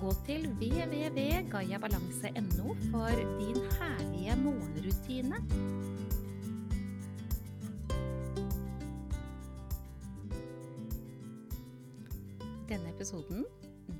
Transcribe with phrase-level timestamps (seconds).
[0.00, 5.36] Gå til www.gayabalanse.no for din herlige morgenrutine.
[12.70, 13.44] Denne episoden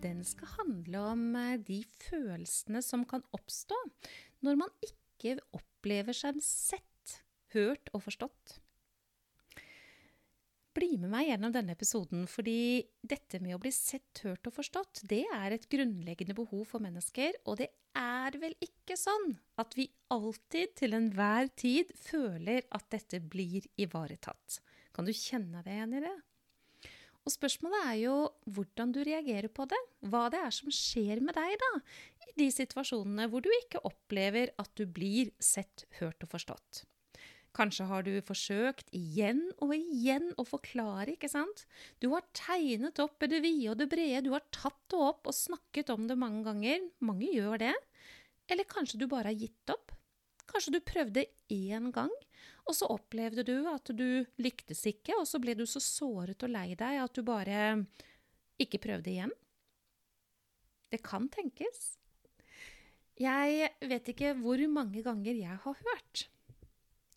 [0.00, 3.76] den skal handle om eh, de følelsene som kan oppstå
[4.40, 7.20] når man ikke opplever seg sett,
[7.52, 8.56] hørt og forstått.
[10.80, 15.02] Bli med meg gjennom denne episoden, fordi dette med å bli sett, hørt og forstått,
[15.10, 19.90] det er et grunnleggende behov for mennesker, og det er vel ikke sånn at vi
[20.14, 24.60] alltid til enhver tid føler at dette blir ivaretatt.
[24.96, 26.16] Kan du kjenne deg igjen i det?
[27.28, 28.14] Og spørsmålet er jo
[28.48, 31.72] hvordan du reagerer på det, hva det er som skjer med deg da,
[32.24, 36.86] i de situasjonene hvor du ikke opplever at du blir sett, hørt og forstått.
[37.56, 41.64] Kanskje har du forsøkt igjen og igjen å forklare, ikke sant?
[41.98, 45.34] Du har tegnet opp det vide og det brede, du har tatt det opp og
[45.34, 46.86] snakket om det mange ganger.
[47.02, 47.74] Mange gjør det.
[48.50, 49.96] Eller kanskje du bare har gitt opp?
[50.50, 52.10] Kanskje du prøvde én gang,
[52.66, 56.50] og så opplevde du at du lyktes ikke, og så ble du så såret og
[56.54, 57.84] lei deg at du bare
[58.62, 59.34] ikke prøvde igjen?
[60.90, 61.94] Det kan tenkes.
[63.20, 66.30] Jeg vet ikke hvor mange ganger jeg har hørt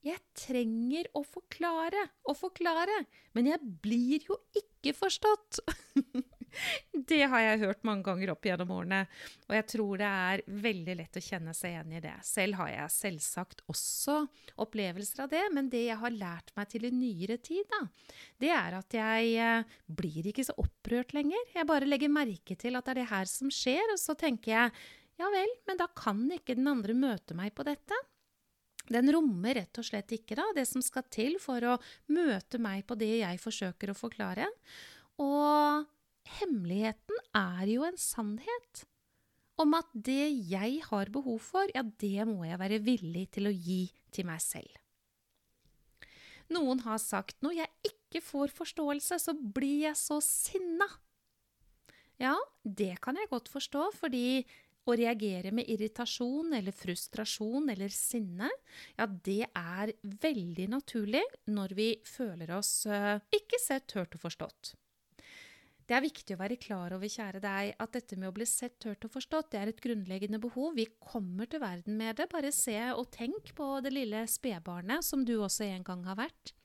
[0.03, 3.03] jeg trenger å forklare og forklare,
[3.37, 5.61] men jeg blir jo ikke forstått.
[7.09, 9.01] det har jeg hørt mange ganger opp gjennom årene,
[9.47, 12.15] og jeg tror det er veldig lett å kjenne seg igjen i det.
[12.27, 14.17] Selv har jeg selvsagt også
[14.63, 17.83] opplevelser av det, men det jeg har lært meg til i nyere tid, da,
[18.43, 21.47] det er at jeg eh, blir ikke så opprørt lenger.
[21.55, 24.55] Jeg bare legger merke til at det er det her som skjer, og så tenker
[24.58, 24.75] jeg
[25.21, 27.97] ja vel, men da kan ikke den andre møte meg på dette.
[28.92, 31.77] Den rommer rett og slett ikke da, det som skal til for å
[32.11, 34.49] møte meg på det jeg forsøker å forklare.
[35.23, 35.86] Og
[36.39, 38.83] hemmeligheten er jo en sannhet
[39.61, 43.54] om at det jeg har behov for, ja, det må jeg være villig til å
[43.54, 44.80] gi til meg selv.
[46.54, 50.89] Noen har sagt når jeg ikke får forståelse, så blir jeg så sinna.
[52.22, 54.43] Ja, det kan jeg godt forstå, fordi
[54.83, 58.49] å reagere med irritasjon eller frustrasjon eller sinne,
[58.98, 64.73] ja, det er veldig naturlig når vi føler oss uh, ikke sett, hørt og forstått.
[65.83, 68.80] Det er viktig å være klar over, kjære deg, at dette med å bli sett,
[68.88, 70.77] hørt og forstått, det er et grunnleggende behov.
[70.77, 72.30] Vi kommer til verden med det.
[72.32, 76.55] Bare se og tenk på det lille spedbarnet som du også en gang har vært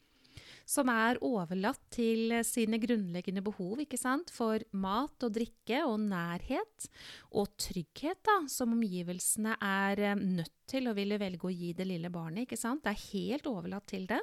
[0.69, 6.89] som er overlatt til sine grunnleggende behov, ikke sant, for mat og drikke og nærhet,
[7.33, 11.89] og trygghet, da, som omgivelsene er eh, nødt til å ville velge å gi det
[11.89, 12.85] lille barnet, ikke sant.
[12.85, 14.21] Det er helt overlatt til det.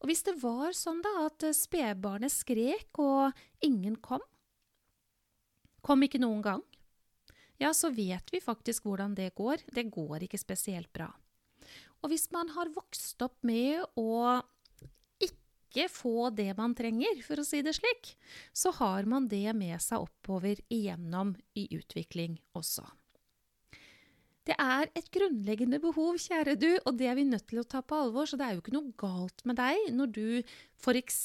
[0.00, 4.24] Og hvis det var sånn da at spedbarnet skrek og ingen kom,
[5.84, 6.64] kom ikke noen gang,
[7.60, 9.62] ja, så vet vi faktisk hvordan det går.
[9.72, 11.06] Det går ikke spesielt bra.
[12.02, 14.40] Og hvis man har vokst opp med å
[15.74, 18.14] ikke få det man trenger, for å si det slik,
[18.54, 22.86] så har man det med seg oppover igjennom i utvikling også.
[24.44, 27.80] Det er et grunnleggende behov, kjære du, og det er vi nødt til å ta
[27.80, 30.26] på alvor, så det er jo ikke noe galt med deg når du
[30.84, 31.20] f.eks.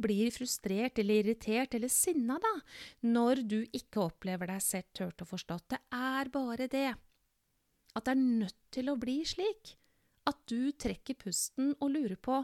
[0.00, 2.54] blir frustrert eller irritert eller sinna, da,
[3.04, 5.76] når du ikke opplever deg sett, hørt og forstått.
[5.76, 6.88] Det er bare det
[7.94, 9.76] at det er nødt til å bli slik
[10.24, 12.40] at du trekker pusten og lurer på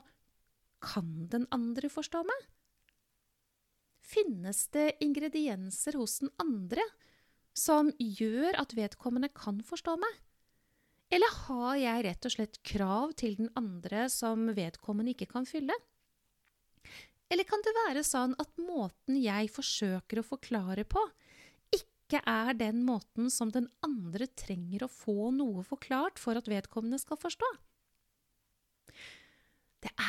[0.83, 2.49] kan den andre forstå meg?
[4.11, 6.83] Finnes det ingredienser hos den andre
[7.57, 10.19] som gjør at vedkommende kan forstå meg?
[11.11, 15.75] Eller har jeg rett og slett krav til den andre som vedkommende ikke kan fylle?
[17.31, 21.03] Eller kan det være sånn at måten jeg forsøker å forklare på,
[21.75, 26.99] ikke er den måten som den andre trenger å få noe forklart for at vedkommende
[26.99, 27.51] skal forstå?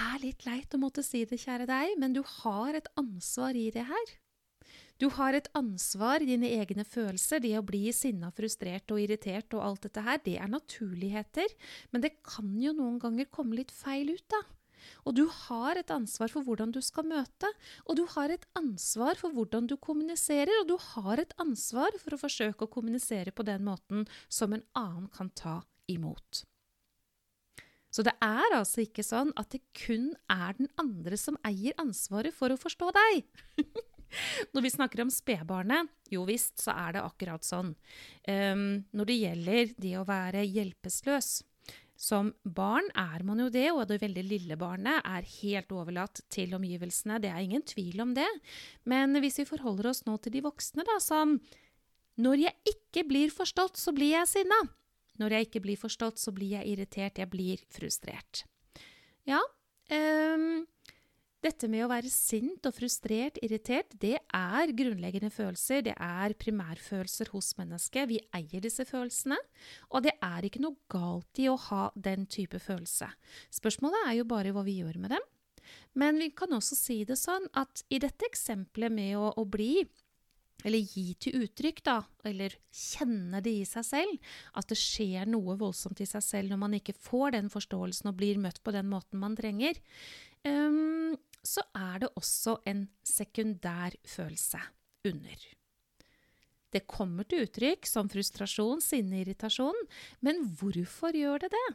[0.01, 3.69] Er litt leit å måtte si det, kjære deg, men du har et ansvar i
[3.74, 4.13] det her.
[5.01, 7.42] Du har et ansvar i dine egne følelser.
[7.42, 11.53] Det å bli sinna, frustrert og irritert og alt dette her, det er naturligheter,
[11.92, 14.42] men det kan jo noen ganger komme litt feil ut, da.
[15.06, 17.50] Og du har et ansvar for hvordan du skal møte,
[17.86, 22.18] og du har et ansvar for hvordan du kommuniserer, og du har et ansvar for
[22.18, 25.59] å forsøke å kommunisere på den måten som en annen kan ta
[25.89, 26.45] imot.
[27.91, 32.35] Så det er altså ikke sånn at det kun er den andre som eier ansvaret
[32.35, 33.25] for å forstå deg.
[34.55, 37.69] Når vi snakker om spedbarnet, jo visst, så er det akkurat sånn.
[38.27, 41.29] Um, når det gjelder det å være hjelpeløs
[42.01, 46.55] som barn er man jo det, og det veldig lille barnet er helt overlatt til
[46.57, 47.19] omgivelsene.
[47.21, 48.27] Det er ingen tvil om det.
[48.89, 51.39] Men hvis vi forholder oss nå til de voksne, da, som
[52.21, 54.57] Når jeg ikke blir forstått, så blir jeg sinna.
[55.21, 58.44] Når jeg ikke blir forstått, så blir jeg irritert, jeg blir frustrert.
[59.29, 59.41] Ja,
[59.94, 60.63] um,
[61.41, 65.81] dette med å være sint og frustrert, irritert, det er grunnleggende følelser.
[65.88, 68.09] Det er primærfølelser hos mennesket.
[68.12, 69.39] Vi eier disse følelsene.
[69.89, 73.09] Og det er ikke noe galt i å ha den type følelse.
[73.57, 75.25] Spørsmålet er jo bare hva vi gjør med dem.
[75.97, 79.81] Men vi kan også si det sånn at i dette eksempelet med å, å bli
[80.67, 81.97] eller gi til uttrykk, da,
[82.27, 86.61] eller kjenne det i seg selv, at det skjer noe voldsomt i seg selv når
[86.65, 89.79] man ikke får den forståelsen og blir møtt på den måten man trenger.
[90.45, 94.61] Um, så er det også en sekundær følelse
[95.09, 95.47] under.
[96.71, 99.77] Det kommer til uttrykk som frustrasjon, sinne, irritasjon,
[100.23, 101.67] men hvorfor gjør det det?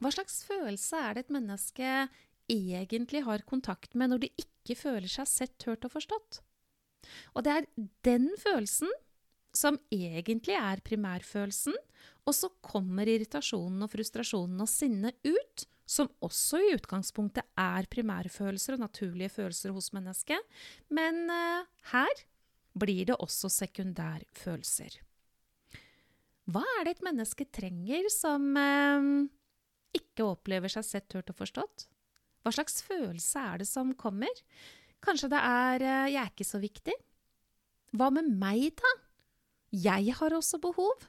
[0.00, 1.90] Hva slags følelse er det et menneske
[2.50, 6.40] egentlig har kontakt med når de ikke føler seg sett, hørt og forstått?
[7.34, 7.68] Og det er
[8.06, 8.90] den følelsen
[9.54, 11.76] som egentlig er primærfølelsen,
[12.24, 18.76] og så kommer irritasjonen og frustrasjonen og sinnet ut som også i utgangspunktet er primærfølelser
[18.76, 20.40] og naturlige følelser hos mennesket,
[20.88, 22.24] men uh, her
[22.74, 24.96] blir det også sekundærfølelser.
[26.50, 29.28] Hva er det et menneske trenger som uh,
[29.96, 31.86] ikke opplever seg sett, hørt og forstått?
[32.44, 34.32] Hva slags følelse er det som kommer?
[35.04, 37.00] Kanskje det er uh, 'jeg er ikke så viktig'?
[37.94, 38.92] Hva med meg, da?
[39.70, 41.08] Jeg har også behov.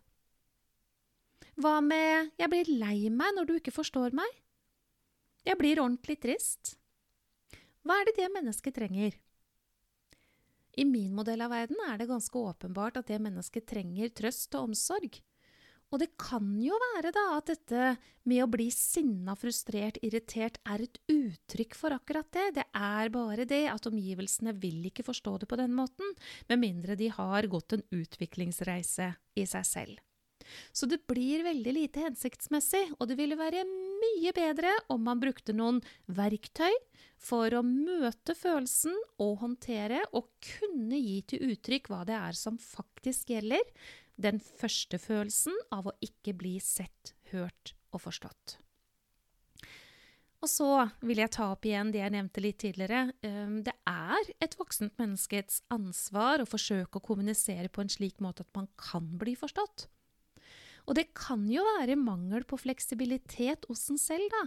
[1.56, 4.42] Hva med 'jeg blir lei meg når du ikke forstår meg'?
[5.45, 6.75] Jeg blir ordentlig trist.
[7.86, 9.13] Hva er det det mennesket trenger?
[10.75, 14.71] I min modell av verden er det ganske åpenbart at det mennesket trenger trøst og
[14.71, 15.21] omsorg.
[15.95, 17.94] Og det kan jo være da at dette
[18.27, 22.50] med å bli sinna, frustrert, irritert er et uttrykk for akkurat det.
[22.57, 26.12] Det er bare det at omgivelsene vil ikke forstå det på den måten,
[26.51, 30.03] med mindre de har gått en utviklingsreise i seg selv.
[30.75, 35.56] Så det blir veldig lite hensiktsmessig, og det ville være mye bedre om man brukte
[35.56, 35.80] noen
[36.12, 36.75] verktøy
[37.15, 42.59] for å møte følelsen og håndtere og kunne gi til uttrykk hva det er som
[42.62, 43.63] faktisk gjelder.
[44.15, 48.59] Den første følelsen av å ikke bli sett, hørt og forstått.
[50.45, 50.69] Og så
[51.01, 53.15] vil jeg ta opp igjen det jeg nevnte litt tidligere.
[53.65, 58.57] Det er et voksent menneskets ansvar å forsøke å kommunisere på en slik måte at
[58.57, 59.88] man kan bli forstått.
[60.85, 64.44] Og det kan jo være mangel på fleksibilitet hos en selv, da.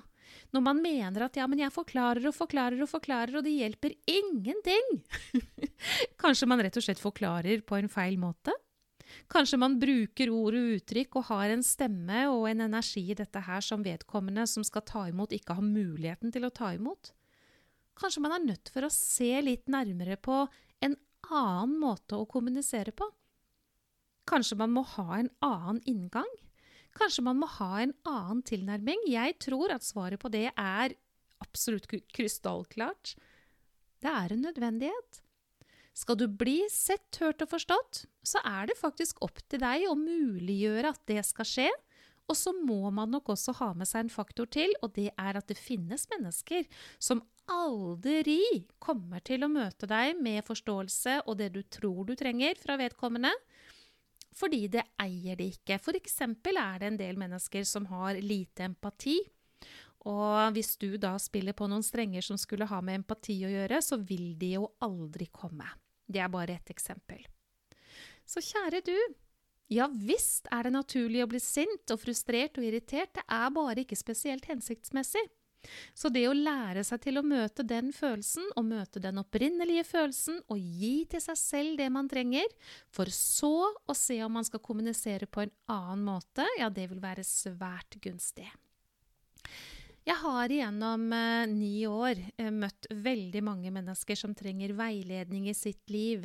[0.54, 3.96] Når man mener at ja, men jeg forklarer og forklarer og forklarer, og det hjelper
[4.06, 5.00] ingenting.
[6.22, 8.54] Kanskje man rett og slett forklarer på en feil måte?
[9.32, 13.42] Kanskje man bruker ord og uttrykk og har en stemme og en energi i dette
[13.46, 17.12] her som vedkommende som skal ta imot, ikke har muligheten til å ta imot?
[17.98, 20.44] Kanskje man er nødt for å se litt nærmere på
[20.84, 20.94] en
[21.34, 23.08] annen måte å kommunisere på?
[24.28, 26.28] Kanskje man må ha en annen inngang?
[26.98, 29.06] Kanskje man må ha en annen tilnærming?
[29.10, 30.94] Jeg tror at svaret på det er
[31.42, 33.14] absolutt krystallklart.
[34.02, 35.22] Det er en nødvendighet.
[35.98, 39.96] Skal du bli sett, hørt og forstått, så er det faktisk opp til deg å
[39.98, 41.68] muliggjøre at det skal skje.
[42.28, 45.38] Og så må man nok også ha med seg en faktor til, og det er
[45.40, 46.68] at det finnes mennesker
[47.02, 48.42] som aldri
[48.78, 53.32] kommer til å møte deg med forståelse og det du tror du trenger fra vedkommende,
[54.38, 55.80] fordi det eier de ikke.
[55.98, 59.16] Eksempel er det en del mennesker som har lite empati.
[60.06, 63.82] Og hvis du da spiller på noen strenger som skulle ha med empati å gjøre,
[63.82, 65.66] så vil de jo aldri komme.
[66.08, 67.20] Det er bare ett eksempel.
[68.28, 68.96] Så kjære du,
[69.72, 73.84] ja visst er det naturlig å bli sint og frustrert og irritert, det er bare
[73.84, 75.24] ikke spesielt hensiktsmessig.
[75.92, 80.38] Så det å lære seg til å møte den følelsen, og møte den opprinnelige følelsen,
[80.48, 82.46] og gi til seg selv det man trenger,
[82.94, 87.02] for så å se om man skal kommunisere på en annen måte, ja, det vil
[87.02, 88.48] være svært gunstig.
[90.08, 95.52] Jeg har gjennom eh, ni år eh, møtt veldig mange mennesker som trenger veiledning i
[95.52, 96.22] sitt liv.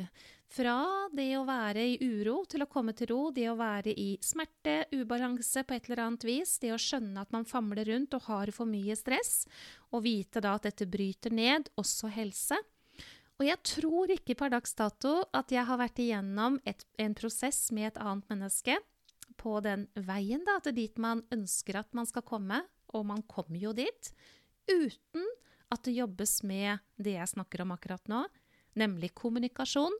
[0.48, 0.78] Fra
[1.12, 4.86] det å være i uro til å komme til ro, det å være i smerte,
[4.94, 8.54] ubalanse på et eller annet vis, det å skjønne at man famler rundt og har
[8.56, 9.42] for mye stress,
[9.92, 12.56] og vite da at dette bryter ned også helse.
[13.36, 17.66] Og jeg tror ikke per dags dato at jeg har vært igjennom et, en prosess
[17.74, 18.80] med et annet menneske
[19.36, 22.62] på den veien da, til dit man ønsker at man skal komme,
[22.94, 24.10] og man kommer jo dit,
[24.70, 25.28] uten
[25.74, 28.24] at det jobbes med det jeg snakker om akkurat nå,
[28.78, 29.94] nemlig kommunikasjon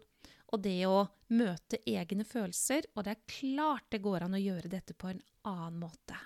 [0.54, 2.86] og det å møte egne følelser.
[2.94, 6.18] Og det er klart det går an å gjøre dette på en annen måte.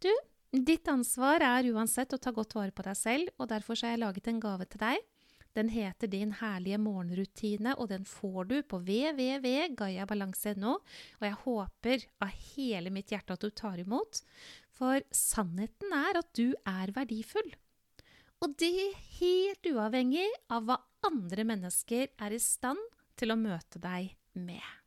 [0.00, 0.12] Du,
[0.52, 4.04] ditt ansvar er uansett å ta godt vare på deg selv, og derfor har jeg
[4.04, 4.98] laget en gave til deg.
[5.54, 10.72] Den heter Din herlige morgenrutine, og den får du på www.gayabalanse.no.
[11.20, 14.12] Og jeg håper av hele mitt hjerte at du tar imot,
[14.74, 17.52] for sannheten er at du er verdifull.
[18.44, 22.80] Og det helt uavhengig av hva andre mennesker er i stand
[23.18, 24.83] til å møte deg med.